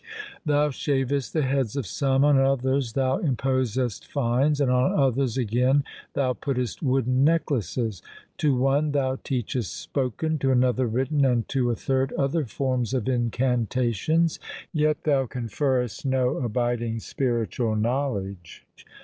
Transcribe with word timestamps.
Thou 0.47 0.71
shavest 0.71 1.31
the 1.31 1.43
heads 1.43 1.75
of 1.75 1.85
some, 1.85 2.25
on 2.25 2.35
others 2.39 2.93
thou 2.93 3.19
imposest 3.19 4.07
fines, 4.07 4.59
and 4.59 4.71
on 4.71 4.99
others 4.99 5.37
again 5.37 5.83
thou 6.13 6.33
puttest 6.33 6.81
wooden 6.81 7.23
necklaces. 7.23 8.01
To 8.39 8.55
one 8.55 8.93
thou 8.93 9.17
teachest 9.23 9.73
spoken, 9.77 10.39
to 10.39 10.49
another 10.51 10.87
written, 10.87 11.23
and 11.23 11.47
to 11.49 11.69
a 11.69 11.75
third 11.75 12.13
other 12.13 12.45
forms 12.45 12.95
of 12.95 13.07
incantations, 13.07 14.39
yet 14.73 15.03
thou 15.03 15.27
conferrest 15.27 16.03
no 16.03 16.37
abiding 16.37 16.97
spiritual 16.99 17.75
knowledge. 17.75 18.65